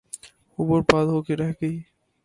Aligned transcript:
وہ 0.59 0.63
برباد 0.69 1.05
ہو 1.05 1.21
کے 1.21 1.35
رہ 1.35 1.51
گئے۔ 1.61 1.75